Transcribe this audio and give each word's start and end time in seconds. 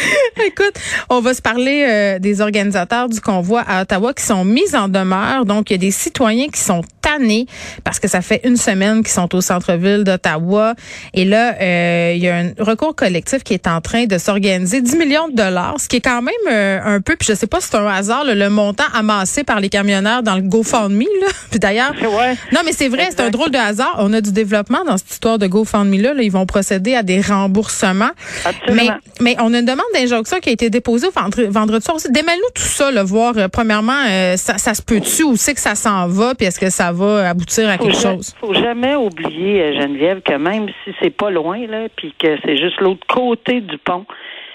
Écoute, 0.46 0.74
on 1.08 1.20
va 1.20 1.34
se 1.34 1.42
parler 1.42 1.86
euh, 1.88 2.18
des 2.18 2.40
organisateurs 2.40 3.08
du 3.08 3.20
convoi 3.20 3.62
à 3.66 3.82
Ottawa 3.82 4.14
qui 4.14 4.24
sont 4.24 4.44
mis 4.44 4.74
en 4.74 4.88
demeure. 4.88 5.44
Donc, 5.44 5.70
il 5.70 5.74
y 5.74 5.76
a 5.76 5.78
des 5.78 5.90
citoyens 5.90 6.48
qui 6.48 6.60
sont 6.60 6.82
tannés 7.18 7.46
parce 7.84 7.98
que 7.98 8.08
ça 8.08 8.20
fait 8.22 8.40
une 8.44 8.56
semaine 8.56 9.02
qu'ils 9.02 9.12
sont 9.12 9.34
au 9.34 9.40
centre-ville 9.40 10.04
d'Ottawa. 10.04 10.74
Et 11.14 11.24
là, 11.24 11.54
euh, 11.60 12.12
il 12.14 12.22
y 12.22 12.28
a 12.28 12.36
un 12.36 12.50
recours 12.58 12.94
collectif 12.94 13.42
qui 13.42 13.54
est 13.54 13.66
en 13.66 13.80
train 13.80 14.04
de 14.06 14.18
s'organiser. 14.18 14.80
10 14.80 14.96
millions 14.96 15.28
de 15.28 15.34
dollars, 15.34 15.76
ce 15.78 15.88
qui 15.88 15.96
est 15.96 16.00
quand 16.00 16.22
même 16.22 16.34
euh, 16.50 16.78
un 16.84 17.00
peu, 17.00 17.16
puis 17.16 17.28
je 17.28 17.34
sais 17.34 17.46
pas 17.46 17.60
si 17.60 17.68
c'est 17.70 17.76
un 17.76 17.86
hasard, 17.86 18.24
là, 18.24 18.34
le 18.34 18.48
montant 18.50 18.84
amassé 18.94 19.44
par 19.44 19.60
les 19.60 19.68
camionneurs 19.68 20.22
dans 20.22 20.36
le 20.36 20.42
GoFundMe. 20.42 21.00
Là. 21.20 21.26
Puis 21.50 21.58
d'ailleurs, 21.60 21.92
Ouais. 22.00 22.34
non, 22.52 22.60
mais 22.64 22.72
c'est 22.72 22.88
vrai, 22.88 23.08
c'est 23.10 23.20
un 23.20 23.30
drôle 23.30 23.50
de 23.50 23.58
hasard. 23.58 23.96
On 23.98 24.12
a 24.12 24.20
du 24.20 24.32
développement 24.32 24.84
dans 24.86 24.96
cette 24.96 25.10
histoire 25.10 25.38
de 25.38 25.46
GoFundMe-là. 25.46 26.14
Là, 26.14 26.22
ils 26.22 26.30
vont 26.32 26.46
procéder 26.46 26.94
à 26.94 27.02
des 27.02 27.20
remboursements. 27.20 28.10
Absolument. 28.44 28.94
Mais, 29.20 29.34
mais 29.34 29.36
on 29.40 29.52
a 29.54 29.58
une 29.58 29.64
demande 29.64 29.84
d'injonction 29.94 30.38
qui 30.40 30.48
a 30.50 30.52
été 30.52 30.70
déposée 30.70 31.08
vendre- 31.14 31.44
vendredi 31.48 31.84
soir 31.84 31.96
aussi. 31.96 32.10
Démêle-nous 32.10 32.50
tout 32.54 32.62
ça, 32.68 32.90
là, 32.90 33.02
voir, 33.02 33.34
euh, 33.36 33.48
premièrement, 33.48 33.92
euh, 34.08 34.36
ça, 34.36 34.58
ça 34.58 34.74
se 34.74 34.82
peut-tu, 34.82 35.22
où 35.24 35.36
c'est 35.36 35.54
que 35.54 35.60
ça 35.60 35.74
s'en 35.74 36.08
va, 36.08 36.34
puis 36.34 36.46
est-ce 36.46 36.58
que 36.60 36.70
ça 36.70 36.92
va 36.92 36.99
aboutir 37.06 37.68
à 37.68 37.78
quelque 37.78 37.94
faut 37.96 38.08
chose? 38.16 38.34
faut 38.40 38.54
jamais 38.54 38.94
oublier, 38.96 39.62
euh, 39.62 39.80
Geneviève, 39.80 40.20
que 40.22 40.34
même 40.34 40.68
si 40.84 40.94
c'est 41.00 41.10
pas 41.16 41.30
loin, 41.30 41.66
là, 41.66 41.88
puis 41.96 42.14
que 42.18 42.36
c'est 42.44 42.56
juste 42.56 42.80
l'autre 42.80 43.06
côté 43.06 43.60
du 43.60 43.78
pont, 43.78 44.04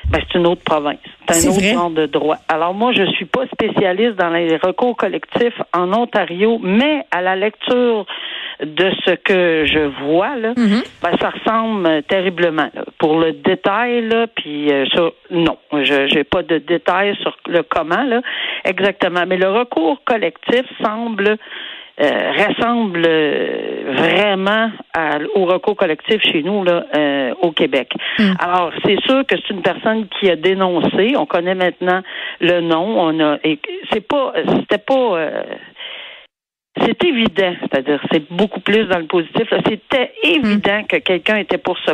ben, 0.09 0.19
c'est 0.31 0.38
une 0.38 0.46
autre 0.46 0.62
province. 0.64 1.00
C'est 1.30 1.47
un 1.47 1.50
autre 1.52 1.59
vrai. 1.59 1.74
genre 1.74 1.90
de 1.90 2.06
droit. 2.06 2.38
Alors 2.47 2.75
moi, 2.75 2.92
je 2.94 3.03
suis 3.14 3.25
pas 3.25 3.46
spécialiste 3.47 4.16
dans 4.18 4.30
les 4.30 4.56
recours 4.58 4.96
collectifs 4.96 5.59
en 5.74 5.92
Ontario, 5.94 6.59
mais 6.62 7.06
à 7.09 7.22
la 7.24 7.36
lecture 7.36 8.06
de 8.64 8.90
ce 9.03 9.12
que 9.16 9.66
je 9.66 9.80
vois, 10.06 10.36
là, 10.38 10.53
Mhm. 10.56 10.81
ben, 11.02 11.09
ça 11.19 11.31
ressemble 11.31 11.88
euh, 11.88 12.02
terriblement. 12.03 12.69
là. 12.75 12.86
Pour 13.00 13.19
le 13.19 13.34
détail, 13.34 14.08
là, 14.08 14.28
puis 14.28 14.72
euh, 14.72 14.86
ça, 14.94 15.09
non, 15.31 15.58
je 15.74 16.08
j'ai 16.08 16.24
pas 16.24 16.44
de 16.44 16.59
détails 16.59 17.16
sur 17.22 17.36
le 17.48 17.64
comment, 17.64 18.03
là, 18.03 18.22
exactement. 18.64 19.24
Mais 19.28 19.38
le 19.38 19.50
recours 19.50 20.02
collectif 20.06 20.62
semble 20.84 21.38
euh, 22.01 22.31
ressemble 22.33 23.03
euh, 23.07 23.94
vraiment 23.95 24.69
à- 24.94 25.17
au 25.35 25.45
recours 25.45 25.75
collectif 25.78 26.22
chez 26.23 26.44
nous 26.44 26.63
là 26.63 26.85
euh, 26.95 27.33
au 27.41 27.51
Québec. 27.51 27.91
Alors 28.39 28.72
c'est 28.83 29.00
sûr 29.06 29.25
que 29.25 29.35
c'est 29.38 29.53
une 29.53 29.61
personne 29.61 30.07
qui 30.19 30.29
a 30.29 30.35
dénoncé. 30.35 31.16
On 31.17 31.25
connaît 31.25 31.56
maintenant 31.56 32.01
le 32.41 32.59
nom. 32.61 33.00
On 33.00 33.19
a 33.22 33.38
et 33.44 33.59
c'est 33.91 34.06
pas 34.06 34.33
c'était 34.59 34.78
pas 34.78 35.17
euh, 35.17 35.44
c'est 36.81 37.01
évident, 37.06 37.53
c'est-à-dire 37.61 38.01
c'est 38.12 38.29
beaucoup 38.29 38.59
plus 38.59 38.83
dans 38.88 39.00
le 39.00 39.06
positif. 39.06 39.47
C'était 39.66 40.12
évident 40.23 40.83
que 40.83 40.97
quelqu'un 40.97 41.38
était 41.38 41.57
pour 41.57 41.77
se 41.79 41.94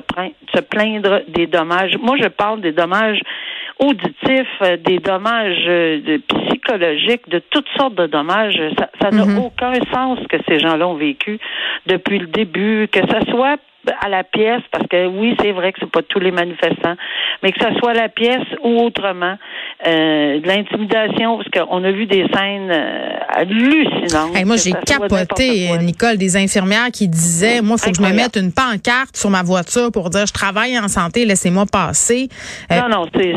plaindre 0.62 1.22
des 1.28 1.45
dommages. 1.45 1.95
Moi, 2.01 2.16
je 2.19 2.28
parle 2.28 2.62
des 2.62 2.72
dommages 2.72 3.19
auditifs, 3.81 4.62
euh, 4.62 4.78
des 4.78 5.00
dommages 5.00 5.66
euh, 5.68 6.00
de- 6.02 6.22
psychologiques, 6.47 7.28
de 7.30 7.40
toutes 7.50 7.68
sortes 7.78 7.96
de 7.96 8.08
dommages. 8.08 8.59
Ça 8.78 8.90
ça 9.02 9.09
n'a 9.12 9.25
Mhm. 9.25 9.40
aucun 9.40 9.74
sens 9.94 10.19
que 10.30 10.38
ces 10.47 10.59
gens-là 10.59 10.88
ont 10.88 10.96
vécu 10.96 11.40
depuis 11.88 12.19
le 12.19 12.28
début, 12.28 12.88
que 12.92 13.00
ça 13.09 13.22
soit 13.31 13.58
à 14.02 14.09
la 14.09 14.24
pièce, 14.24 14.62
parce 14.72 14.86
que 14.88 15.08
oui, 15.08 15.36
c'est 15.42 15.52
vrai 15.52 15.72
que 15.74 15.80
c'est 15.81 15.92
pas 15.92 16.02
tous 16.03 16.19
les 16.19 16.31
manifestants, 16.31 16.96
mais 17.44 17.52
que 17.52 17.59
ça 17.59 17.74
soit 17.80 17.92
à 17.92 17.94
la 17.96 18.09
pièce 18.09 18.46
ou 18.64 18.80
autrement, 18.81 19.36
euh, 19.88 20.40
de 20.40 20.47
l'intimidation, 20.47 21.38
parce 21.38 21.50
qu'on 21.50 21.84
a 21.84 21.92
vu 21.92 22.06
des 22.06 22.25
scènes 22.34 22.69
euh, 22.72 23.09
hallucinantes. 23.30 24.36
Hey, 24.36 24.46
moi, 24.46 24.58
j'ai 24.58 24.72
capoté. 24.86 25.69
Nicole, 25.81 26.18
des 26.18 26.38
infirmières 26.38 26.90
qui 26.94 27.08
disaient, 27.08 27.62
moi, 27.62 27.78
il 27.80 27.84
faut 27.86 27.92
que 27.92 27.97
je 27.97 28.02
me 28.02 28.14
mette 28.16 28.36
une 28.38 28.52
pancarte 28.52 29.16
sur 29.16 29.30
ma 29.30 29.44
voiture 29.44 29.92
pour 29.92 30.09
dire, 30.09 30.25
je 30.28 30.34
travaille 30.34 30.78
en 30.80 30.88
santé, 30.88 31.25
laissez-moi 31.25 31.66
passer. 31.72 32.30
Euh, 32.72 32.80
Non, 32.81 32.90
non, 32.90 33.06
c'est 33.16 33.31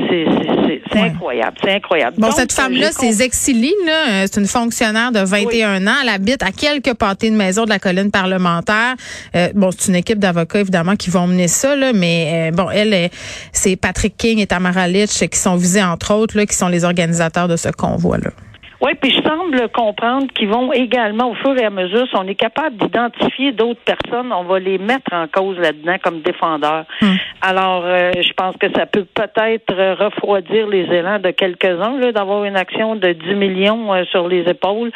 Ouais. 0.95 1.01
incroyable, 1.09 1.57
c'est 1.63 1.73
incroyable. 1.75 2.17
Bon, 2.19 2.29
Donc, 2.29 2.37
cette 2.37 2.53
femme-là, 2.53 2.93
c'est 2.93 3.11
Zexili, 3.11 3.73
là. 3.87 4.27
C'est 4.27 4.41
une 4.41 4.47
fonctionnaire 4.47 5.11
de 5.13 5.21
21 5.21 5.87
ans. 5.87 5.95
Elle 6.03 6.09
habite 6.09 6.43
à 6.43 6.53
quelques 6.53 6.95
pâtés 6.95 7.31
de 7.31 7.35
maison 7.37 7.65
de 7.65 7.71
la 7.71 7.79
colline 7.79 8.11
parlementaire. 8.11 8.95
Euh, 9.35 9.49
bon, 9.55 9.71
c'est 9.77 9.89
une 9.91 9.97
équipe 9.97 10.19
évidemment, 10.55 10.97
qui 10.97 11.11
vont 11.11 11.27
mener 11.27 11.49
ça, 11.49 11.77
là. 11.77 11.93
Mais, 11.93 12.51
euh, 12.51 12.57
bon, 12.57 12.71
elle, 12.71 12.95
euh, 12.95 13.09
c'est 13.53 13.77
Patrick 13.77 14.17
King 14.17 14.39
et 14.39 14.47
Tamara 14.47 14.89
Litch 14.89 15.27
qui 15.29 15.39
sont 15.39 15.57
visés, 15.57 15.83
entre 15.83 16.15
autres, 16.15 16.37
là, 16.37 16.47
qui 16.47 16.55
sont 16.55 16.69
les 16.69 16.85
organisateurs 16.85 17.49
de 17.49 17.57
ce 17.57 17.69
convoi-là. 17.71 18.31
Oui, 18.85 18.93
puis 19.01 19.11
je 19.13 19.23
semble 19.23 19.69
comprendre 19.71 20.27
qu'ils 20.35 20.49
vont 20.49 20.71
également, 20.71 21.31
au 21.31 21.35
fur 21.35 21.57
et 21.57 21.65
à 21.65 21.71
mesure, 21.71 22.07
si 22.07 22.17
on 22.17 22.29
est 22.29 22.35
capable 22.35 22.77
d'identifier 22.77 23.53
d'autres 23.53 23.81
personnes, 23.81 24.31
on 24.31 24.45
va 24.45 24.59
les 24.59 24.77
mettre 24.77 25.11
en 25.13 25.27
cause 25.27 25.57
là-dedans 25.59 25.97
comme 26.03 26.21
défendeurs. 26.21 26.85
Hmm. 27.01 27.15
Alors, 27.41 27.85
euh, 27.87 28.13
je 28.15 28.33
pense 28.35 28.55
que 28.59 28.67
ça 28.77 28.85
peut 28.85 29.07
peut-être 29.07 29.73
refroidir 30.05 30.67
les 30.67 30.83
élans 30.83 31.19
de 31.19 31.31
quelques-uns, 31.31 32.13
d'avoir 32.13 32.45
une 32.45 32.57
action 32.57 32.95
de 32.95 33.13
10 33.13 33.35
millions 33.37 33.95
euh, 33.95 34.05
sur 34.11 34.29
les 34.29 34.43
épaules. 34.43 34.93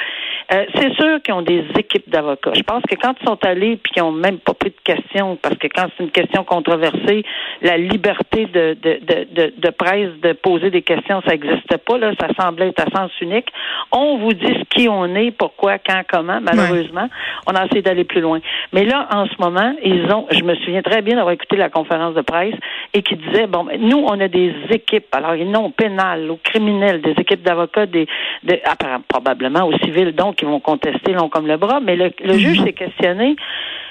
Euh, 0.50 0.64
c'est 0.74 0.94
sûr 0.94 1.20
qu'ils 1.22 1.34
ont 1.34 1.42
des 1.42 1.64
équipes 1.76 2.08
d'avocats. 2.08 2.54
Je 2.54 2.62
pense 2.62 2.82
que 2.82 2.94
quand 2.94 3.14
ils 3.20 3.26
sont 3.26 3.38
allés 3.44 3.76
puis 3.76 3.92
qu'ils 3.92 4.02
ont 4.02 4.12
même 4.12 4.38
pas 4.38 4.54
pris 4.54 4.70
de 4.70 4.80
questions, 4.82 5.36
parce 5.36 5.56
que 5.56 5.66
quand 5.66 5.88
c'est 5.96 6.04
une 6.04 6.10
question 6.10 6.42
controversée, 6.42 7.22
la 7.60 7.76
liberté 7.76 8.46
de, 8.46 8.76
de, 8.80 8.98
de, 9.02 9.26
de, 9.30 9.52
de 9.56 9.70
presse 9.70 10.10
de 10.22 10.32
poser 10.32 10.70
des 10.70 10.80
questions, 10.80 11.20
ça 11.26 11.32
n'existe 11.32 11.76
pas. 11.76 11.98
Là, 11.98 12.12
ça 12.18 12.28
semblait 12.38 12.68
être 12.68 12.80
à 12.80 12.98
sens 12.98 13.10
unique. 13.20 13.48
On 13.92 14.16
vous 14.18 14.32
dit 14.32 14.46
ce 14.46 14.64
qui 14.74 14.88
on 14.88 15.14
est, 15.14 15.32
pourquoi, 15.32 15.78
quand, 15.78 16.02
comment. 16.10 16.40
Malheureusement, 16.40 17.08
on 17.46 17.54
a 17.54 17.66
essayé 17.66 17.82
d'aller 17.82 18.04
plus 18.04 18.22
loin. 18.22 18.40
Mais 18.72 18.84
là, 18.84 19.06
en 19.12 19.26
ce 19.26 19.34
moment, 19.38 19.74
ils 19.84 20.10
ont. 20.12 20.26
Je 20.30 20.42
me 20.44 20.54
souviens 20.56 20.82
très 20.82 21.02
bien 21.02 21.16
d'avoir 21.16 21.34
écouté 21.34 21.56
la 21.56 21.68
conférence 21.68 22.14
de 22.14 22.22
presse 22.22 22.54
et 22.94 23.02
qui 23.02 23.16
disait 23.16 23.46
bon, 23.46 23.64
ben, 23.64 23.78
nous, 23.80 23.98
on 23.98 24.18
a 24.18 24.28
des 24.28 24.54
équipes. 24.70 25.06
Alors, 25.12 25.34
ils 25.34 25.50
n'ont 25.50 25.70
pénal, 25.70 26.30
au 26.30 26.36
criminel, 26.36 27.02
des 27.02 27.12
équipes 27.12 27.42
d'avocats, 27.42 27.86
des, 27.86 28.06
de, 28.44 28.58
apparemment, 28.64 29.04
probablement 29.08 29.66
au 29.66 29.76
civil, 29.78 30.12
donc 30.12 30.37
qui 30.38 30.44
vont 30.46 30.60
contester 30.60 31.12
long 31.12 31.28
comme 31.28 31.46
le 31.46 31.56
bras. 31.58 31.80
Mais 31.80 31.96
le, 31.96 32.10
le 32.24 32.34
juge 32.38 32.62
s'est 32.62 32.72
questionné. 32.72 33.36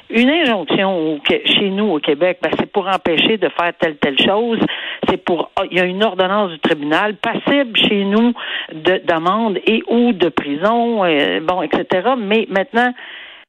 Une 0.09 0.29
injonction 0.29 0.97
au- 1.15 1.19
chez 1.45 1.69
nous 1.69 1.91
au 1.91 1.99
Québec, 1.99 2.39
ben, 2.41 2.49
c'est 2.57 2.71
pour 2.71 2.87
empêcher 2.87 3.37
de 3.37 3.49
faire 3.49 3.73
telle 3.77 3.97
telle 3.97 4.17
chose. 4.17 4.59
C'est 5.09 5.17
pour 5.23 5.51
ah, 5.57 5.63
il 5.69 5.77
y 5.77 5.81
a 5.81 5.83
une 5.85 6.01
ordonnance 6.03 6.51
du 6.51 6.59
tribunal 6.59 7.15
passible 7.15 7.75
chez 7.75 8.05
nous 8.05 8.33
de 8.73 9.01
d'amende 9.05 9.59
et 9.67 9.83
ou 9.89 10.13
de 10.13 10.29
prison, 10.29 11.03
euh, 11.03 11.41
bon, 11.41 11.61
etc. 11.61 12.11
Mais 12.17 12.47
maintenant, 12.49 12.93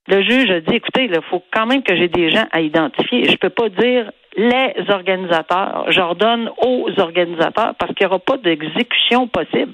le 0.09 0.21
juge 0.23 0.51
a 0.51 0.61
dit 0.61 0.75
écoutez, 0.75 1.05
il 1.05 1.21
faut 1.31 1.45
quand 1.53 1.67
même 1.67 1.83
que 1.85 1.95
j'ai 1.95 2.09
des 2.09 2.31
gens 2.31 2.47
à 2.51 2.61
identifier. 2.61 3.25
Je 3.31 3.37
peux 3.37 3.51
pas 3.51 3.69
dire 3.69 4.11
les 4.37 4.75
organisateurs. 4.89 5.87
J'ordonne 5.91 6.51
aux 6.67 6.89
organisateurs 6.99 7.75
parce 7.79 7.95
qu'il 7.95 8.05
n'y 8.07 8.11
aura 8.11 8.19
pas 8.19 8.37
d'exécution 8.37 9.29
possible. 9.29 9.73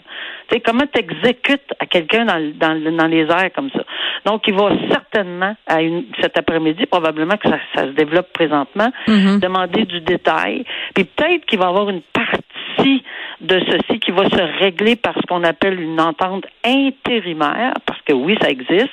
Tu 0.49 0.57
sais, 0.57 0.61
comment 0.61 0.85
tu 0.93 1.01
exécutes 1.01 1.73
à 1.81 1.87
quelqu'un 1.87 2.25
dans, 2.25 2.53
dans, 2.59 2.97
dans 2.97 3.07
les 3.07 3.23
airs 3.23 3.51
comme 3.55 3.71
ça? 3.71 3.83
Donc, 4.25 4.43
il 4.47 4.55
va 4.55 4.71
certainement, 4.91 5.55
à 5.67 5.83
une, 5.83 6.05
cet 6.21 6.39
après-midi, 6.39 6.87
probablement 6.87 7.37
que 7.37 7.49
ça, 7.49 7.59
ça, 7.75 7.83
se 7.83 7.91
développe 7.93 8.33
présentement, 8.33 8.91
Mhm. 9.09 9.41
demander 9.41 9.85
du 9.85 10.01
détail. 10.01 10.65
Puis 10.95 11.05
peut-être 11.05 11.45
qu'il 11.47 11.59
va 11.59 11.67
y 11.67 11.69
avoir 11.69 11.89
une 11.91 12.03
partie 12.13 13.03
de 13.41 13.61
ceci 13.71 13.99
qui 14.01 14.11
va 14.11 14.29
se 14.29 14.61
régler 14.63 14.97
par 14.97 15.15
ce 15.15 15.23
qu'on 15.27 15.45
appelle 15.45 15.81
une 15.81 16.01
entente 16.01 16.45
intérimaire, 16.65 17.75
parce 17.87 18.01
que 18.03 18.13
oui, 18.13 18.37
ça 18.41 18.49
existe, 18.49 18.91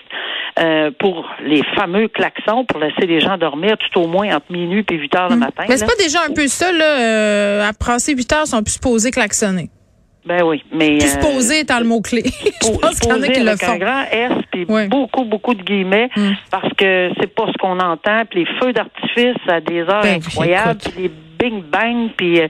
euh, 0.60 0.92
pour 1.00 1.30
les 1.44 1.64
fameux 1.76 2.08
klaxons, 2.08 2.66
pour 2.66 2.80
laisser 2.80 3.06
les 3.08 3.20
gens 3.22 3.38
dormir 3.38 3.78
tout 3.78 4.00
au 4.02 4.08
moins 4.08 4.36
entre 4.36 4.52
minuit 4.52 4.86
et 4.90 4.96
8 4.96 5.16
heures 5.16 5.30
le 5.30 5.38
matin. 5.38 5.64
Mhm. 5.64 5.68
Mais 5.70 5.78
c'est 5.78 5.86
pas 5.86 6.02
déjà 6.04 6.20
un 6.30 6.34
peu 6.34 6.48
ça, 6.48 6.72
là, 6.72 7.00
euh, 7.00 7.70
à 7.70 7.72
passer 7.74 8.14
8 8.14 8.34
heures, 8.34 8.44
ils 8.46 8.50
sont 8.50 8.64
plus 8.64 8.74
supposés 8.74 9.12
klaxonner. 9.12 9.70
Ben 10.26 10.44
oui, 10.44 10.64
mais... 10.72 10.98
Plus 10.98 11.06
euh, 11.06 11.22
supposés 11.22 11.60
étant 11.62 11.80
le 11.80 11.86
mot-clé. 11.86 12.24
Je 12.62 12.78
pense 12.80 13.00
qu'il 13.00 13.10
y 13.10 13.14
en 13.14 13.16
a 13.16 13.20
poser 13.20 13.32
qui 13.34 13.40
le 13.42 13.50
avec 13.50 13.64
un 13.64 13.78
grand 13.78 14.04
S 14.12 14.32
puis 14.52 14.66
beaucoup 14.66 15.24
beaucoup 15.24 15.54
de 15.56 15.64
guillemets 15.64 16.10
Mm. 16.16 16.32
parce 16.50 16.74
que 16.74 17.10
c'est 17.20 17.34
pas 17.34 17.48
ce 17.48 17.58
qu'on 17.58 17.80
entend 17.80 18.24
puis 18.30 18.40
les 18.40 18.46
feux 18.60 18.74
d'artifice 18.74 19.38
à 19.48 19.62
des 19.62 19.82
heures 19.82 20.02
Ben, 20.02 20.16
incroyables 20.16 20.80
puis 20.80 21.04
les 21.04 21.12
bing 21.40 21.64
bang 21.64 22.10
puis 22.18 22.42
euh, 22.42 22.48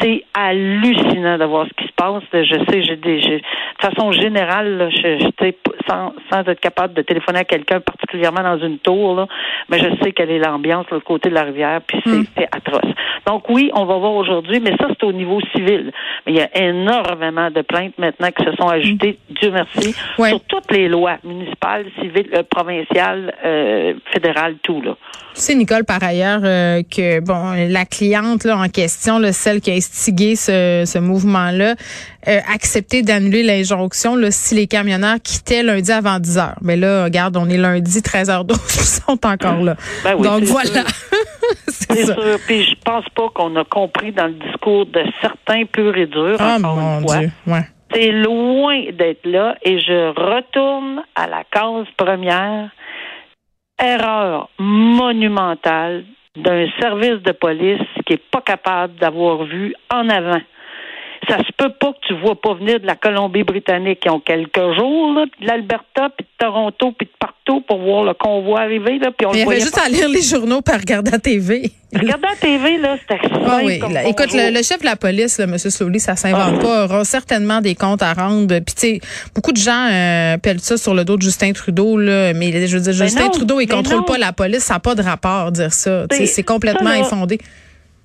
c'est 0.00 0.24
hallucinant 0.34 1.38
de 1.38 1.44
voir 1.44 1.66
ce 1.66 1.82
qui 1.82 1.88
se 1.88 1.94
passe 1.94 2.22
je 2.32 2.64
sais 2.70 2.82
j'ai 2.82 2.96
des 2.96 3.18
de 3.20 3.40
façon 3.80 4.12
générale 4.12 4.76
là, 4.76 4.90
je, 4.90 5.18
je 5.18 5.46
sans, 5.88 6.12
sans 6.30 6.40
être 6.42 6.60
capable 6.60 6.94
de 6.94 7.02
téléphoner 7.02 7.40
à 7.40 7.44
quelqu'un 7.44 7.80
particulièrement 7.80 8.42
dans 8.42 8.58
une 8.58 8.78
tour 8.78 9.14
là 9.16 9.26
mais 9.68 9.78
je 9.78 9.86
sais 10.02 10.12
quelle 10.12 10.30
est 10.30 10.38
l'ambiance 10.38 10.86
de 10.86 10.94
l'autre 10.94 11.06
côté 11.06 11.28
de 11.30 11.34
la 11.34 11.42
rivière 11.44 11.80
puis 11.86 12.00
c'est 12.04 12.10
Mm. 12.18 12.24
c'est 12.36 12.48
atroce 12.54 12.92
donc 13.26 13.48
oui 13.48 13.70
on 13.74 13.84
va 13.84 13.96
voir 13.96 14.12
aujourd'hui 14.14 14.60
mais 14.60 14.70
ça 14.78 14.86
c'est 14.88 15.04
au 15.04 15.12
niveau 15.12 15.40
civil 15.54 15.92
mais 16.26 16.32
il 16.32 16.36
y 16.36 16.40
a 16.40 16.48
énormément 16.68 17.50
de 17.50 17.62
plaintes 17.62 17.96
maintenant 17.98 18.28
qui 18.30 18.44
se 18.44 18.52
sont 18.56 18.68
ajoutées 18.68 19.18
Dieu 19.40 19.50
merci 19.50 19.94
Ouais. 20.18 20.30
sur 20.30 20.40
toutes 20.42 20.72
les 20.72 20.88
lois 20.88 21.18
municipales, 21.24 21.86
civiles, 22.00 22.28
euh, 22.34 22.42
provinciales, 22.50 23.32
euh, 23.44 23.94
fédérales, 24.12 24.56
tout 24.62 24.80
là. 24.82 24.96
Tu 25.34 25.40
sais, 25.42 25.54
Nicole, 25.54 25.84
par 25.84 26.02
ailleurs, 26.02 26.40
euh, 26.42 26.82
que 26.82 27.20
bon, 27.20 27.52
la 27.70 27.84
cliente 27.84 28.44
là, 28.44 28.56
en 28.58 28.68
question, 28.68 29.18
là, 29.20 29.32
celle 29.32 29.60
qui 29.60 29.70
a 29.70 29.74
instigé 29.74 30.34
ce, 30.34 30.82
ce 30.84 30.98
mouvement-là, 30.98 31.74
euh, 32.26 32.38
accepté 32.52 33.02
d'annuler 33.02 33.42
l'injonction 33.44 34.16
là, 34.16 34.30
si 34.32 34.54
les 34.56 34.66
camionneurs 34.66 35.18
quittaient 35.22 35.62
lundi 35.78 35.92
avant 35.92 36.18
10 36.18 36.38
heures. 36.38 36.56
Mais 36.62 36.76
là, 36.76 37.04
regarde, 37.04 37.36
on 37.36 37.48
est 37.48 37.56
lundi 37.56 38.00
13h12, 38.00 38.52
ils 38.52 39.02
sont 39.04 39.26
encore 39.26 39.62
là. 39.62 39.76
Ben 40.04 40.14
oui, 40.16 40.22
Donc 40.26 40.42
voilà. 40.44 40.84
C'est 41.68 42.04
sûr. 42.04 42.16
Puis 42.46 42.64
je 42.64 42.74
pense 42.84 43.04
pas 43.14 43.28
qu'on 43.34 43.54
a 43.56 43.64
compris 43.64 44.12
dans 44.12 44.26
le 44.26 44.34
discours 44.34 44.86
de 44.86 45.02
certains 45.20 45.64
purs 45.64 45.96
et 45.96 46.06
durs. 46.06 46.36
Ah 46.38 46.56
encore 46.58 46.76
mon 46.76 47.00
une 47.00 47.06
fois. 47.06 47.18
Dieu. 47.18 47.30
Ouais. 47.46 47.62
C'est 47.92 48.12
loin 48.12 48.82
d'être 48.92 49.24
là 49.24 49.56
et 49.62 49.80
je 49.80 50.08
retourne 50.10 51.02
à 51.14 51.26
la 51.26 51.44
cause 51.50 51.86
première. 51.96 52.70
Erreur 53.80 54.50
monumentale 54.58 56.04
d'un 56.36 56.66
service 56.80 57.22
de 57.22 57.32
police 57.32 57.86
qui 58.04 58.14
est 58.14 58.30
pas 58.30 58.42
capable 58.42 58.96
d'avoir 58.96 59.44
vu 59.44 59.74
en 59.92 60.08
avant. 60.08 60.40
Ça 61.28 61.36
se 61.38 61.52
peut 61.58 61.72
pas 61.78 61.92
que 61.92 61.98
tu 62.06 62.14
vois 62.20 62.40
pas 62.40 62.54
venir 62.54 62.80
de 62.80 62.86
la 62.86 62.96
Colombie-Britannique 62.96 64.00
qui 64.00 64.08
ont 64.08 64.20
quelques 64.20 64.56
jours, 64.76 65.12
là, 65.14 65.26
puis 65.30 65.44
de 65.44 65.50
l'Alberta, 65.50 66.08
puis 66.16 66.24
de 66.24 66.46
Toronto, 66.46 66.92
puis 66.98 67.06
de 67.06 67.12
partout 67.18 67.60
pour 67.66 67.78
voir 67.82 68.04
le 68.04 68.14
convoi 68.14 68.60
arriver, 68.60 68.98
là, 68.98 69.10
puis 69.16 69.26
on 69.26 69.32
Mais 69.32 69.40
il 69.40 69.44
y 69.44 69.50
avait 69.50 69.60
juste 69.60 69.78
à 69.78 69.88
lire 69.90 70.08
les 70.08 70.22
journaux 70.22 70.62
par 70.62 70.76
regarder 70.80 71.10
la 71.10 71.18
TV. 71.18 71.70
Regardez 71.94 72.22
la 72.28 72.36
TV, 72.36 72.78
là, 72.78 72.96
c'était 73.00 73.20
Ah 73.46 73.60
oui, 73.62 73.78
comme 73.78 73.96
écoute, 74.06 74.32
le, 74.32 74.50
le 74.54 74.62
chef 74.62 74.80
de 74.80 74.86
la 74.86 74.96
police, 74.96 75.38
là, 75.38 75.44
M. 75.44 75.58
Slowly, 75.58 76.00
ça 76.00 76.16
s'invente 76.16 76.54
Ah. 76.60 76.62
pas, 76.62 76.84
aura 76.84 77.04
certainement 77.04 77.60
des 77.60 77.74
comptes 77.74 78.02
à 78.02 78.12
rendre. 78.14 78.58
Puis 78.60 78.74
tu 78.74 78.80
sais, 78.80 79.00
beaucoup 79.34 79.52
de 79.52 79.58
gens 79.58 79.88
euh, 79.90 80.38
pèlent 80.38 80.60
ça 80.60 80.76
sur 80.78 80.94
le 80.94 81.04
dos 81.04 81.16
de 81.16 81.22
Justin 81.22 81.52
Trudeau, 81.52 81.96
là, 81.98 82.32
mais 82.34 82.66
je 82.66 82.76
veux 82.76 82.82
dire, 82.82 82.94
Mais 82.98 83.06
Justin 83.06 83.24
non, 83.24 83.30
Trudeau, 83.30 83.60
il 83.60 83.68
mais 83.68 83.74
contrôle 83.74 83.98
non. 83.98 84.04
pas 84.04 84.18
la 84.18 84.32
police, 84.32 84.60
ça 84.64 84.74
n'a 84.74 84.80
pas 84.80 84.94
de 84.94 85.02
rapport 85.02 85.52
dire 85.52 85.72
ça. 85.72 86.02
Sais, 86.10 86.16
C'est- 86.16 86.26
C'est 86.26 86.42
complètement 86.42 86.90
ça, 86.90 86.96
là, 86.96 87.00
infondé. 87.06 87.38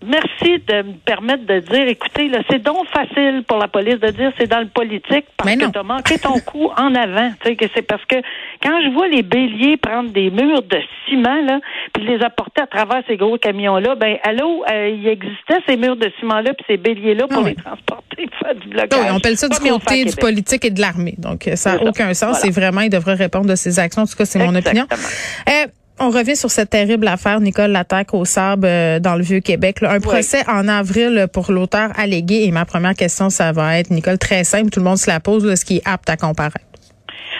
Merci 0.06 0.60
de 0.68 0.82
me 0.84 0.94
permettre 1.06 1.46
de 1.46 1.60
dire, 1.60 1.88
écoutez, 1.88 2.28
là, 2.28 2.40
c'est 2.50 2.62
donc 2.62 2.88
facile 2.90 3.44
pour 3.48 3.58
la 3.58 3.68
police 3.68 4.00
de 4.00 4.10
dire 4.12 4.32
c'est 4.38 4.48
dans 4.48 4.60
le 4.60 4.68
politique 4.68 5.26
parce 5.38 5.56
que 5.56 5.72
tu 5.72 5.78
as 5.80 5.84
manqué 5.84 6.18
ton 6.20 6.40
coup 6.46 6.70
en 6.78 6.94
avant. 6.96 7.32
Tu 7.42 7.50
sais, 7.50 7.56
que 7.56 7.66
c'est 7.76 7.82
parce 7.82 8.04
que 8.06 8.16
quand 8.62 8.80
je 8.84 8.90
vois 8.94 9.08
les 9.08 9.24
béliers 9.24 9.78
prendre 9.78 10.10
des 10.12 10.30
murs 10.30 10.62
de 10.64 10.78
ciment, 11.08 11.42
là, 11.46 11.60
puis 11.94 12.06
les 12.06 12.24
apporter 12.24 12.62
à 12.62 12.68
travers 12.68 13.02
ces 13.08 13.18
gros 13.18 13.38
camions-là, 13.38 13.96
ben, 13.96 14.18
allô, 14.24 14.64
euh, 14.72 14.90
il 14.90 15.08
existait 15.08 15.60
ces 15.68 15.78
murs 15.78 15.96
de 15.96 16.12
ciment-là 16.20 16.54
puis 16.54 16.66
ces 16.68 16.78
béliers-là 16.78 17.28
pour 17.28 17.40
Ah 17.40 17.44
oui. 17.46 17.56
les 17.58 17.64
transporter, 17.64 18.30
faire 18.42 18.56
du 18.56 18.68
blocage. 18.70 18.90
Ah 18.94 18.98
oui, 19.02 19.08
on 19.12 19.18
appelle 19.18 19.38
ça 19.38 19.48
du 19.50 19.58
côté 19.60 20.06
du 20.06 20.16
politique 20.16 20.66
et 20.66 20.70
de 20.72 20.82
l'armée. 20.82 21.16
Donc, 21.18 21.48
euh, 21.48 21.56
ça 21.56 21.74
n'a 21.74 21.80
ça. 21.80 21.84
aucun 21.86 22.14
sens. 22.14 22.24
Voilà. 22.30 22.40
C'est 22.40 22.52
vraiment, 22.52 22.82
il 22.82 22.90
devrait 22.90 23.14
répondre 23.16 23.46
de 23.48 23.56
ses 23.56 23.80
actions. 23.80 24.02
En 24.04 24.06
tout 24.06 24.16
cas, 24.16 24.26
c'est 24.26 24.40
mon 24.40 24.56
opinion. 24.56 24.86
Euh, 25.50 25.68
on 26.00 26.10
revient 26.10 26.36
sur 26.36 26.52
cette 26.52 26.72
terrible 26.72 27.08
affaire, 27.08 27.40
Nicole, 27.40 27.72
l'attaque 27.72 28.14
au 28.14 28.26
sable 28.26 28.66
euh, 28.66 29.00
dans 29.00 29.16
le 29.16 29.24
Vieux-Québec. 29.24 29.82
là. 29.82 29.92
Un 29.92 30.00
procès 30.00 30.44
en 30.48 30.68
avril 30.68 31.28
pour 31.32 31.52
l'auteur 31.52 31.92
allégué. 31.96 32.44
Et 32.44 32.52
ma 32.52 32.66
première 32.66 32.96
question, 32.96 33.30
ça 33.30 33.52
va 33.52 33.78
être, 33.78 33.92
Nicole, 33.92 34.18
très 34.18 34.44
simple, 34.44 34.70
tout 34.70 34.80
le 34.80 34.86
monde 34.86 34.98
se 34.98 35.10
la 35.10 35.20
pose, 35.20 35.46
là, 35.46 35.56
ce 35.56 35.66
qui 35.66 35.78
est 35.78 35.82
apte 35.86 36.10
à 36.10 36.18
comparaître. 36.18 36.66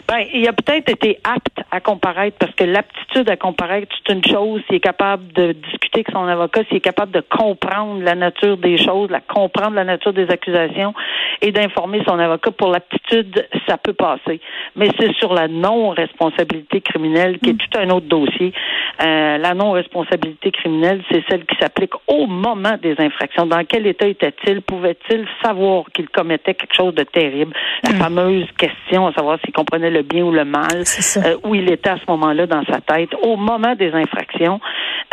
Ben, 0.08 0.26
il 0.34 0.48
a 0.48 0.54
peut-être 0.54 0.90
été 0.90 1.20
apte 1.24 1.62
à 1.72 1.80
comparaître 1.80 2.38
parce 2.38 2.54
que 2.54 2.64
l'aptitude 2.64 3.30
à 3.30 3.38
comparaître, 3.38 3.88
c'est 4.06 4.14
une 4.14 4.24
chose. 4.26 4.62
S'il 4.68 4.76
est 4.76 4.80
capable 4.80 5.32
de 5.34 5.54
discuter 5.54 6.00
avec 6.00 6.12
son 6.12 6.26
avocat, 6.28 6.62
s'il 6.68 6.78
est 6.78 6.82
capable 6.82 7.12
de 7.12 7.22
comprendre 7.22 8.02
la 8.02 8.16
nature 8.16 8.58
des 8.58 8.78
choses, 8.78 9.10
la 9.10 9.22
comprendre 9.22 9.76
la 9.76 9.84
nature 9.84 10.14
des 10.14 10.30
accusations 10.30 10.94
et 11.42 11.52
d'informer 11.52 12.02
son 12.08 12.20
avocat 12.20 12.52
pour 12.52 12.70
l'aptitude, 12.70 13.48
ça 13.68 13.78
peut 13.78 13.94
passer. 13.94 14.42
Mais 14.76 14.90
c'est 15.00 15.14
sur 15.14 15.34
la 15.34 15.48
non-responsabilité 15.48 16.82
criminelle 16.82 17.40
qui 17.40 17.52
est 17.52 17.54
tout 17.54 17.78
un 17.78 17.90
autre 17.90 18.08
dossier. 18.08 18.54
Euh, 19.02 19.38
la 19.38 19.54
non-responsabilité 19.54 20.52
criminelle, 20.52 21.02
c'est 21.12 21.24
celle 21.30 21.46
qui 21.46 21.56
s'applique 21.60 21.94
au 22.08 22.28
moment 22.28 22.78
des 22.82 22.96
infractions. 23.00 23.46
Dans 23.46 23.64
quel 23.66 23.88
état 23.88 24.08
était-il? 24.08 24.62
Pouvait-il 24.62 25.26
savoir 25.44 25.86
qu'il 25.94 26.10
commettait 26.10 26.54
quelque 26.54 26.76
chose 26.76 26.94
de 26.94 27.04
terrible? 27.04 27.54
La 27.84 27.92
fameuse 27.92 28.48
question 28.58 29.08
à 29.08 29.14
savoir 29.14 29.40
s'il 29.44 29.54
comprenait 29.54 29.90
le 29.94 30.02
bien 30.02 30.24
ou 30.24 30.32
le 30.32 30.44
mal, 30.46 30.84
euh, 31.18 31.38
où 31.44 31.56
il 31.56 31.72
était 31.72 31.92
à 31.92 31.98
ce 31.98 32.10
moment-là 32.10 32.48
dans 32.48 32.64
sa 32.66 32.82
tête, 32.82 33.10
au 33.22 33.38
moment 33.38 33.76
des 33.76 33.92
infractions 33.94 34.60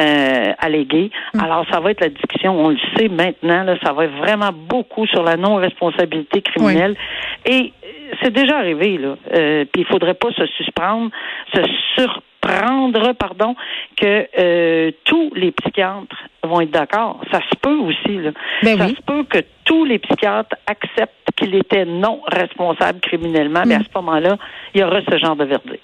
euh, 0.01 0.53
alléguées. 0.59 1.11
Alors, 1.39 1.65
ça 1.71 1.81
va 1.81 1.91
être 1.91 2.01
la 2.01 2.09
discussion, 2.09 2.59
on 2.59 2.71
le 2.71 2.79
sait 2.97 3.09
maintenant, 3.09 3.65
là, 3.65 3.77
ça 3.85 3.93
va 3.93 4.07
être 4.07 4.17
vraiment 4.17 4.51
beaucoup 4.53 5.07
sur 5.07 5.23
la 5.23 5.37
non-responsabilité 5.37 6.43
criminelle. 6.43 6.97
Et 7.45 7.73
euh, 7.85 8.15
c'est 8.23 8.33
déjà 8.33 8.59
arrivé, 8.59 8.99
là. 8.99 9.17
Euh, 9.35 9.65
Puis 9.71 9.83
il 9.83 9.87
faudrait 9.87 10.15
pas 10.15 10.31
se 10.33 10.47
suspendre, 10.47 11.11
se 11.55 11.61
surprendre, 11.97 13.13
pardon, 13.13 13.55
que 13.97 14.27
euh, 14.39 14.91
tous 15.05 15.33
les 15.35 15.53
psychiatres 15.53 16.17
vont 16.43 16.61
être 16.63 16.71
d'accord. 16.71 17.21
Ça 17.31 17.41
se 17.41 17.57
peut 17.61 17.77
aussi, 17.77 18.17
là. 18.17 18.31
Ben 18.63 18.79
ça 18.79 18.87
oui. 18.87 18.97
se 18.97 19.03
peut 19.03 19.25
que 19.25 19.39
tous 19.65 19.85
les 19.85 19.99
psychiatres 19.99 20.57
acceptent 20.67 21.20
qu'il 21.41 21.55
était 21.55 21.85
non 21.85 22.21
responsable 22.31 23.01
criminellement, 23.01 23.63
mais 23.67 23.75
à 23.75 23.81
ce 23.81 23.89
moment-là, 23.97 24.37
il 24.75 24.81
y 24.81 24.85
aura 24.85 25.01
ce 25.03 25.19
genre 25.19 25.37
de 25.37 25.45
verdict. 25.45 25.83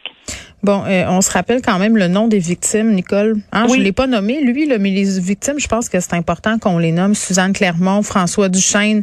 Bon, 0.62 0.82
euh, 0.88 1.04
on 1.08 1.20
se 1.20 1.30
rappelle 1.30 1.62
quand 1.62 1.78
même 1.78 1.96
le 1.96 2.08
nom 2.08 2.26
des 2.26 2.38
victimes, 2.40 2.92
Nicole. 2.94 3.36
Hein, 3.52 3.66
Oui. 3.68 3.78
Je 3.78 3.82
l'ai 3.84 3.92
pas 3.92 4.06
nommé, 4.08 4.40
lui, 4.40 4.66
là, 4.66 4.78
mais 4.78 4.90
les 4.90 5.20
victimes, 5.20 5.60
je 5.60 5.68
pense 5.68 5.88
que 5.88 6.00
c'est 6.00 6.14
important 6.14 6.58
qu'on 6.58 6.78
les 6.78 6.90
nomme. 6.90 7.14
Suzanne 7.14 7.52
Clermont, 7.52 8.02
François 8.02 8.48
Duchesne, 8.48 9.02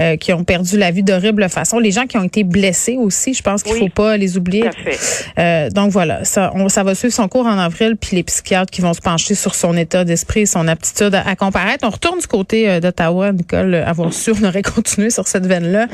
euh, 0.00 0.16
qui 0.16 0.32
ont 0.32 0.42
perdu 0.42 0.76
la 0.76 0.90
vie 0.90 1.02
d'horrible 1.04 1.48
façon. 1.48 1.78
Les 1.78 1.92
gens 1.92 2.06
qui 2.06 2.16
ont 2.16 2.24
été 2.24 2.42
blessés 2.42 2.96
aussi, 2.98 3.32
je 3.34 3.42
pense 3.42 3.62
qu'il 3.62 3.74
Oui. 3.74 3.78
faut 3.80 3.88
pas 3.90 4.16
les 4.16 4.36
oublier. 4.36 4.64
Fait. 4.82 4.98
Euh, 5.38 5.70
donc 5.70 5.90
voilà, 5.92 6.24
ça, 6.24 6.50
on, 6.54 6.68
ça 6.68 6.82
va 6.82 6.96
suivre 6.96 7.14
son 7.14 7.28
cours 7.28 7.46
en 7.46 7.58
avril, 7.58 7.96
puis 8.00 8.16
les 8.16 8.22
psychiatres 8.24 8.70
qui 8.72 8.80
vont 8.80 8.94
se 8.94 9.00
pencher 9.00 9.34
sur 9.36 9.54
son 9.54 9.76
état 9.76 10.04
d'esprit 10.04 10.40
et 10.40 10.46
son 10.46 10.66
aptitude 10.66 11.14
à, 11.14 11.28
à 11.28 11.36
comparaître. 11.36 11.86
On 11.86 11.90
retourne 11.90 12.18
du 12.18 12.26
côté 12.26 12.68
euh, 12.68 12.80
d'Ottawa, 12.80 13.30
Nicole, 13.32 13.74
avoir 13.76 14.12
su, 14.12 14.32
on 14.32 14.44
aurait 14.44 14.62
continué 14.74 15.10
sur 15.10 15.28
cette 15.28 15.46
veine-là. 15.46 15.86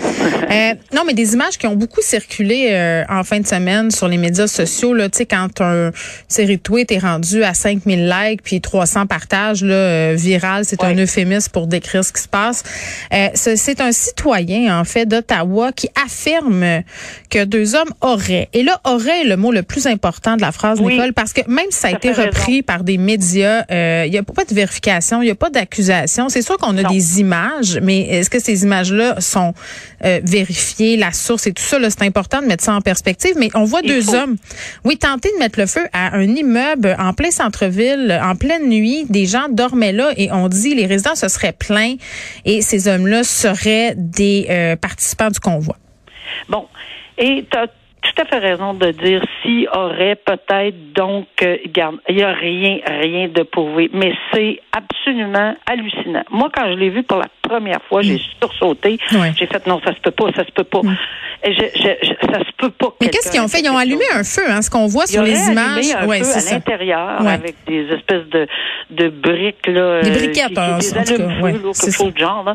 Euh, 0.51 0.75
non, 0.95 1.03
mais 1.07 1.13
des 1.15 1.35
images 1.35 1.59
qui 1.59 1.67
ont 1.67 1.77
beaucoup 1.77 2.01
circulé 2.01 2.69
euh, 2.71 3.03
en 3.11 3.23
fin 3.25 3.41
de 3.41 3.47
semaine 3.47 3.91
sur 3.91 4.09
les 4.09 4.17
médias 4.17 4.47
sociaux, 4.47 4.95
là, 4.95 5.10
tu 5.11 5.19
sais, 5.19 5.27
quand 5.27 5.61
un 5.61 5.91
série 6.29 6.57
de 6.57 6.63
tweets 6.63 6.93
est 6.93 6.99
rendu 6.99 7.43
à 7.45 7.55
5000 7.55 8.09
likes 8.09 8.43
puis 8.43 8.61
300 8.61 9.07
partages, 9.07 9.63
là, 9.63 9.75
euh, 9.75 10.15
viral, 10.17 10.65
c'est 10.65 10.83
un 10.83 10.95
euphémisme 10.97 11.51
pour 11.53 11.67
décrire 11.67 12.05
ce 12.05 12.13
qui 12.13 12.23
se 12.23 12.29
passe. 12.29 12.63
Euh, 13.13 13.29
ce- 13.35 13.57
c'est 13.57 13.81
un 13.81 13.93
citoyen, 13.93 14.79
en 14.79 14.85
fait, 14.85 15.07
d'Ottawa 15.07 15.73
qui 15.73 15.89
affirme 16.03 16.83
que 17.29 17.45
deux 17.45 17.75
hommes 17.75 17.91
auraient, 18.01 18.49
et 18.53 18.63
là, 18.63 18.81
aurait 18.85 19.23
est 19.23 19.25
le 19.25 19.37
mot 19.37 19.51
le 19.53 19.63
plus 19.63 19.87
important 19.87 20.37
de 20.37 20.41
la 20.43 20.53
phrase, 20.53 20.79
Oui. 20.81 20.95
Nicole, 20.95 21.13
parce 21.13 21.33
que 21.33 21.41
même 21.49 21.67
si 21.71 21.79
ça 21.81 21.89
a 21.89 21.91
été 21.93 22.13
repris 22.13 22.63
par 22.63 22.85
des 22.85 22.97
médias, 22.99 23.65
euh, 23.71 24.05
il 24.07 24.11
n'y 24.13 24.19
a 24.19 24.23
pas 24.23 24.45
de 24.45 24.55
vérification, 24.55 25.21
il 25.23 25.25
n'y 25.27 25.31
a 25.31 25.35
pas 25.35 25.51
d'accusation. 25.51 26.29
C'est 26.29 26.43
sûr 26.43 26.57
qu'on 26.59 26.77
a 26.79 26.83
Non. 26.83 26.91
des 26.91 27.21
images, 27.21 27.79
mais 27.83 28.01
est-ce 28.03 28.31
que 28.31 28.39
ces 28.41 28.63
images-là 28.63 29.21
sont 29.21 29.53
vérifiées, 30.25 30.97
la 30.97 31.13
source 31.13 31.47
et 31.47 31.53
tout 31.53 31.63
ça, 31.63 31.79
là, 31.79 31.89
c'est 31.91 32.03
important 32.03 32.41
de 32.41 32.47
mettre 32.47 32.65
ça 32.65 32.73
en 32.75 32.81
perspective, 32.81 33.33
mais 33.37 33.51
on 33.55 33.65
voit 33.65 33.81
Il 33.85 33.89
deux 33.89 34.03
faut. 34.03 34.15
hommes, 34.15 34.37
oui, 34.85 34.90
tenter 34.97 35.31
de 35.33 35.39
mettre 35.39 35.59
le 35.59 35.67
feu 35.67 35.87
à 35.93 36.17
un 36.17 36.23
immeuble 36.23 36.97
en 36.99 37.13
plein 37.13 37.31
centre-ville, 37.31 38.19
en 38.23 38.37
pleine 38.37 38.69
nuit, 38.69 39.05
des 39.09 39.27
gens 39.27 39.49
dormaient 39.49 39.93
là 39.93 40.11
et 40.17 40.31
on 40.33 40.49
dit 40.49 40.75
les 40.75 40.87
résidents 40.87 41.15
se 41.15 41.29
seraient 41.29 41.53
plaints 41.53 41.97
et 42.45 42.63
ces 42.63 42.89
hommes-là 42.89 43.25
seraient 43.25 43.95
des 43.97 44.47
euh, 44.51 44.77
participants 44.77 45.31
du 45.31 45.41
convoi. 45.41 45.77
Bon. 46.49 46.67
Et 47.19 47.45
tu 47.51 47.59
as 47.59 47.67
tout 47.67 48.23
à 48.23 48.25
fait 48.25 48.39
raison 48.39 48.75
de 48.75 48.91
dire 48.93 49.23
s'il 49.43 49.69
aurait 49.69 50.17
peut-être 50.17 50.93
donc 50.95 51.27
euh, 51.43 51.59
garde, 51.67 51.97
il 52.09 52.17
n'y 52.17 52.23
a 52.23 52.33
rien, 52.33 52.79
rien 52.87 53.29
de 53.29 53.43
prouvé, 53.43 53.91
mais 53.93 54.15
c'est 54.33 54.61
absolument 54.73 55.55
hallucinant. 55.67 56.25
Moi, 56.31 56.49
quand 56.55 56.67
je 56.73 56.79
l'ai 56.79 56.91
vu 56.91 57.03
pour 57.03 57.19
la 57.19 57.29
première 57.51 57.83
fois, 57.89 58.03
j'ai 58.03 58.15
Mm. 58.17 58.21
sursauté. 58.43 58.99
J'ai 59.37 59.47
fait 59.47 59.67
non, 59.67 59.81
ça 59.85 59.95
se 59.95 60.01
peut 60.01 60.11
pas, 60.13 60.27
ça 60.37 60.45
se 60.45 60.51
peut 60.53 60.65
pas. 60.65 60.81
Et 61.43 61.53
je, 61.55 61.61
je, 61.75 61.91
je- 62.09 62.33
ça 62.33 62.39
se 62.41 62.53
peut 62.59 62.71
pas. 62.71 62.95
Mais 63.01 63.09
qu'est-ce 63.09 63.31
qu'ils 63.31 63.41
ont 63.41 63.49
fait? 63.49 63.61
Ils 63.61 63.71
ont 63.71 63.77
allumé 63.79 64.05
un 64.15 64.23
feu, 64.25 64.43
hein, 64.49 64.61
ce 64.63 64.71
qu'on 64.71 64.87
voit 64.87 65.05
Ils 65.09 65.13
sur 65.13 65.23
les 65.23 65.39
images. 65.51 65.87
un 65.99 66.07
Ouais, 66.07 66.23
feu 66.23 66.49
à 66.51 66.53
l'intérieur 66.55 67.21
Ouais. 67.23 67.33
avec 67.33 67.55
des 67.67 67.87
espèces 67.95 68.27
de, 68.31 68.47
de 68.91 69.09
briques 69.09 69.67
là, 69.67 70.03
Des 70.03 70.11
euh, 70.11 70.15
briquettes, 70.15 70.59
en- 70.59 70.79
des 70.79 70.91
en 70.97 71.03
tout 71.03 71.09
cas, 71.09 71.15
allumes-feu, 71.15 71.43
ouais, 71.43 71.53
là, 71.53 71.59
c'est 71.73 71.85
quelque 71.87 71.97
chose 71.97 72.15
de 72.15 72.19
genre. 72.19 72.45
là. 72.45 72.55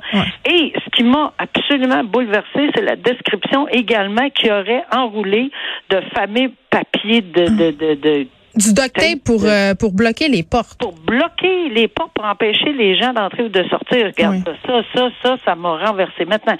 Et 0.50 0.74
ce 0.84 0.90
qui 0.96 1.04
m'a 1.04 1.34
absolument 1.40 2.04
bouleversé, 2.04 2.70
c'est 2.76 2.82
la 2.84 2.96
description 2.96 3.68
également 3.70 4.30
qui 4.30 4.50
aurait 4.52 4.84
enroulé 4.96 5.50
de 5.90 6.02
fameux 6.16 6.52
papiers 6.70 7.22
de, 7.22 7.46
de, 7.48 7.72
de, 7.72 7.94
de 7.96 8.28
Du 8.56 8.74
duct 8.74 8.94
tape 8.94 9.24
pour, 9.26 9.44
euh, 9.46 9.74
pour 9.76 9.92
bloquer 9.94 10.28
les 10.30 10.44
portes. 10.44 10.80
pour 10.80 10.94
bloquer 10.94 11.70
les 11.70 11.88
portes, 11.88 12.12
pour 12.14 12.26
empêcher 12.26 12.72
les 12.74 12.96
gens 12.98 13.12
d'entrer 13.14 13.44
ou 13.44 13.50
de 13.50 13.64
sortir. 13.70 14.08
Regarde 14.08 14.36
Oui. 14.48 14.54
ça, 14.66 14.82
ça, 14.84 14.84
ça, 14.94 15.10
ça, 15.24 15.38
ça 15.46 15.56
m'a 15.56 15.78
renversé. 15.86 16.26
Maintenant, 16.26 16.58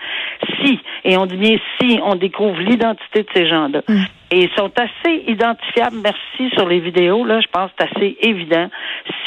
si, 0.64 0.80
et 1.04 1.18
on 1.18 1.26
dit 1.26 1.38
bien 1.38 1.58
si, 1.80 2.00
on 2.04 2.16
découvre 2.16 2.60
l'identité 2.60 3.24
de 3.24 3.28
ces 3.34 3.48
gens-là, 3.48 3.82
Mm. 3.88 4.04
et 4.32 4.44
ils 4.44 4.50
sont 4.58 4.72
assez 4.78 5.24
identifiables, 5.28 5.98
merci, 6.04 6.54
sur 6.56 6.68
les 6.68 6.80
vidéos, 6.80 7.24
là, 7.26 7.40
je 7.40 7.48
pense 7.52 7.72
que 7.72 7.84
c'est 7.86 7.96
assez 7.98 8.18
évident. 8.22 8.70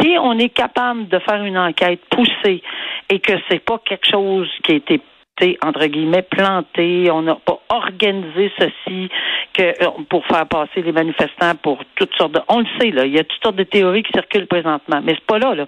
Si 0.00 0.10
on 0.20 0.38
est 0.38 0.50
capable 0.50 1.08
de 1.08 1.18
faire 1.20 1.42
une 1.44 1.56
enquête 1.58 2.00
poussée 2.10 2.62
et 3.10 3.18
que 3.20 3.32
c'est 3.48 3.64
pas 3.64 3.78
quelque 3.84 4.06
chose 4.10 4.48
qui 4.64 4.72
a 4.72 4.74
été 4.76 5.00
entre 5.64 5.86
guillemets, 5.86 6.22
planté, 6.22 7.10
on 7.10 7.22
n'a 7.22 7.34
pas 7.36 7.58
organisé 7.70 8.50
ceci 8.58 9.08
que 9.54 9.62
euh, 9.62 9.90
pour 10.08 10.24
faire 10.26 10.46
passer 10.46 10.82
les 10.82 10.92
manifestants 10.92 11.54
pour 11.62 11.78
toutes 11.96 12.14
sortes 12.16 12.32
de. 12.32 12.40
On 12.48 12.60
le 12.60 12.66
sait, 12.80 12.90
là, 12.90 13.04
il 13.06 13.12
y 13.14 13.18
a 13.18 13.24
toutes 13.24 13.42
sortes 13.42 13.56
de 13.56 13.64
théories 13.64 14.02
qui 14.02 14.12
circulent 14.12 14.46
présentement, 14.46 15.00
mais 15.02 15.14
c'est 15.14 15.26
pas 15.26 15.38
là, 15.38 15.54
là. 15.54 15.66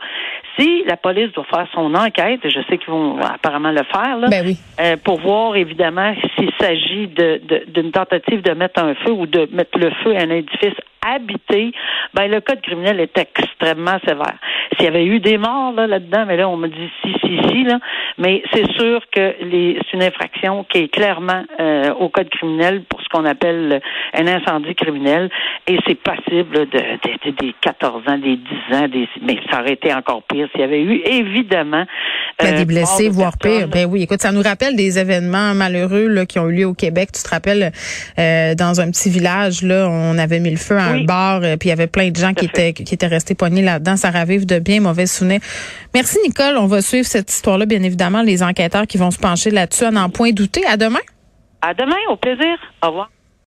Si 0.59 0.85
la 0.85 0.97
police 0.97 1.33
doit 1.33 1.45
faire 1.45 1.67
son 1.73 1.95
enquête, 1.95 2.41
et 2.45 2.51
je 2.51 2.61
sais 2.69 2.79
qu'ils 2.79 2.91
vont 2.91 3.19
apparemment 3.21 3.71
le 3.71 3.83
faire, 3.85 4.17
là, 4.19 4.29
Ben 4.29 4.45
oui. 4.45 4.57
euh, 4.81 4.97
pour 5.03 5.21
voir 5.21 5.57
évidemment 5.57 6.15
s'il 6.37 6.51
s'agit 6.61 7.07
de, 7.09 7.41
de- 7.45 7.65
d'une 7.69 7.91
tentative 7.93 8.43
de 8.43 8.53
mettre 8.53 8.83
un 8.83 8.95
feu 8.97 9.13
ou 9.13 9.27
de 9.27 9.49
mettre 9.53 9.79
le 9.79 9.91
feu 10.03 10.15
à 10.17 10.21
un 10.23 10.31
édifice 10.31 10.75
habité, 11.07 11.73
ben 12.13 12.31
le 12.31 12.41
code 12.43 12.61
criminel 12.61 13.01
est 13.01 13.17
extrêmement 13.17 13.99
sévère. 14.07 14.37
S'il 14.77 14.85
y 14.85 14.89
avait 14.89 15.05
eu 15.07 15.21
des 15.21 15.37
morts 15.39 15.73
là, 15.73 15.87
là-dedans, 15.87 16.25
mais 16.27 16.37
là 16.37 16.49
on 16.49 16.57
me 16.57 16.69
dit 16.69 16.91
si, 17.03 17.13
si, 17.25 17.39
si, 17.49 17.65
là, 17.65 17.79
mais 18.19 18.43
c'est 18.53 18.71
sûr 18.73 19.01
que 19.11 19.35
les, 19.45 19.79
c'est 19.85 19.97
une 19.97 20.03
infraction 20.03 20.65
qui 20.65 20.79
est 20.79 20.89
clairement 20.89 21.45
euh, 21.59 21.93
au 21.95 22.09
code 22.09 22.29
criminel 22.31 22.83
pour 22.89 23.01
ce 23.03 23.09
qu'on 23.09 23.25
appelle 23.25 23.81
un 24.15 24.27
incendie 24.27 24.75
criminel. 24.75 25.31
Et 25.67 25.79
c'est 25.87 25.97
passible 26.01 26.57
là, 26.59 26.65
de, 26.67 26.79
de- 26.79 27.31
de- 27.31 27.37
des 27.37 27.55
14 27.61 28.03
ans, 28.09 28.19
des 28.19 28.37
10 28.37 28.77
ans, 28.77 28.89
des, 28.89 29.09
mais 29.23 29.39
ça 29.51 29.61
aurait 29.61 29.73
été 29.75 29.93
encore 29.93 30.23
pire 30.23 30.49
s'il 30.53 30.61
y 30.61 30.65
avait 30.65 30.83
eu 30.83 31.01
évidemment 31.05 31.85
Ben, 32.43 32.55
euh, 32.55 32.59
des 32.59 32.65
blessés, 32.65 33.09
de 33.09 33.15
voire 33.15 33.37
pire. 33.37 33.69
Ben 33.69 33.87
oui, 33.87 34.03
écoute, 34.03 34.21
ça 34.23 34.33
nous 34.33 34.43
rappelle 34.43 34.77
des 34.77 34.99
événements 34.99 35.55
malheureux 35.55 36.07
là, 36.09 36.27
qui 36.27 36.39
ont 36.39 36.49
eu 36.49 36.57
lieu 36.57 36.67
au 36.67 36.75
Québec. 36.75 37.11
Tu 37.13 37.23
te 37.23 37.29
rappelles, 37.29 37.73
euh, 38.19 38.55
dans 38.55 38.81
un 38.81 38.91
petit 38.91 39.11
village, 39.11 39.63
là, 39.63 39.89
on 39.91 40.19
avait 40.19 40.41
mis 40.41 40.51
le 40.51 40.57
feu 40.57 40.79
à 40.79 40.85
un 40.85 41.05
bar, 41.05 41.41
euh, 41.43 41.57
puis 41.57 41.69
il 41.69 41.71
y 41.71 41.73
avait 41.73 41.87
plein 41.87 42.11
de 42.11 42.17
gens 42.17 42.35
qui 42.35 42.47
étaient 42.47 42.73
qui 42.73 42.95
étaient 42.95 43.07
restés 43.07 43.35
poignés 43.35 43.63
là-dedans. 43.63 43.97
Ça 43.97 44.11
ravive 44.11 44.47
de 44.47 44.59
bien 44.59 44.81
mauvais 44.81 45.07
souvenirs. 45.07 45.41
Merci 45.95 46.19
Nicole. 46.25 46.57
On 46.57 46.67
va 46.67 46.83
suivre 46.83 47.07
cette 47.07 47.31
histoire-là, 47.31 47.67
bien 47.67 47.83
évidemment, 47.83 48.23
les 48.23 48.43
enquêteurs 48.43 48.87
qui 48.87 48.99
vont 48.99 49.11
se 49.11 49.19
pencher 49.19 49.51
là-dessus 49.51 49.85
à 49.85 49.91
n'en 49.91 50.09
point 50.09 50.33
douter. 50.33 50.65
À 50.67 50.77
demain. 50.77 51.01
À 51.63 51.75
demain, 51.75 51.97
au 52.11 52.17
plaisir. 52.17 52.57
Au 52.83 52.89
revoir. 52.89 53.11